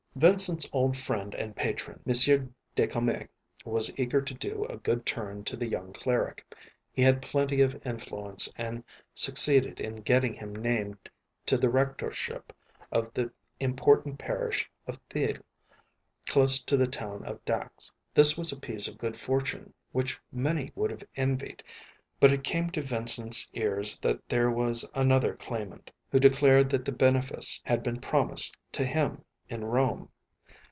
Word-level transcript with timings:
Vincent's 0.13 0.69
old 0.73 0.97
friend 0.97 1.33
and 1.35 1.55
patron, 1.55 2.01
M. 2.05 2.53
de 2.75 2.85
Commet, 2.85 3.29
was 3.63 3.97
eager 3.97 4.21
to 4.21 4.33
do 4.33 4.65
a 4.65 4.75
good 4.75 5.05
turn 5.05 5.41
to 5.45 5.55
the 5.55 5.65
young 5.65 5.93
cleric. 5.93 6.53
He 6.91 7.01
had 7.01 7.21
plenty 7.21 7.61
of 7.61 7.81
influence 7.85 8.51
and 8.57 8.83
succeeded 9.13 9.79
in 9.79 10.01
getting 10.01 10.33
him 10.33 10.53
named 10.53 11.09
to 11.45 11.57
the 11.57 11.69
rectorship 11.69 12.51
of 12.91 13.11
the 13.13 13.31
important 13.61 14.19
parish 14.19 14.69
of 14.85 14.99
Thil, 15.09 15.37
close 16.27 16.61
to 16.63 16.75
the 16.75 16.87
town 16.87 17.23
of 17.25 17.43
Dax. 17.45 17.89
This 18.13 18.37
was 18.37 18.51
a 18.51 18.59
piece 18.59 18.89
of 18.89 18.97
good 18.97 19.15
fortune 19.15 19.73
which 19.93 20.19
many 20.29 20.73
would 20.75 20.91
have 20.91 21.05
envied; 21.15 21.63
but 22.19 22.33
it 22.33 22.43
came 22.43 22.69
to 22.71 22.81
Vincent's 22.81 23.49
ears 23.53 23.97
that 23.99 24.27
there 24.27 24.51
was 24.51 24.85
another 24.93 25.35
claimant, 25.37 25.89
who 26.11 26.19
declared 26.19 26.69
that 26.71 26.83
the 26.83 26.91
benefice 26.91 27.61
had 27.63 27.81
been 27.81 27.99
promised 28.01 28.55
to 28.73 28.83
him 28.85 29.23
in 29.49 29.65
Rome. 29.65 30.07